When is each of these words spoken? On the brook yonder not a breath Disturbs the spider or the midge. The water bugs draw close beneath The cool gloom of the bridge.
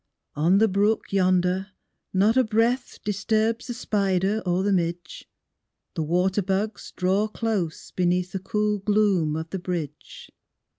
On 0.33 0.57
the 0.57 0.67
brook 0.67 1.13
yonder 1.13 1.73
not 2.11 2.35
a 2.35 2.43
breath 2.43 2.97
Disturbs 3.05 3.67
the 3.67 3.75
spider 3.75 4.41
or 4.47 4.63
the 4.63 4.73
midge. 4.73 5.29
The 5.93 6.01
water 6.01 6.41
bugs 6.41 6.91
draw 6.95 7.27
close 7.27 7.91
beneath 7.91 8.31
The 8.31 8.39
cool 8.39 8.79
gloom 8.79 9.35
of 9.35 9.51
the 9.51 9.59
bridge. 9.59 10.31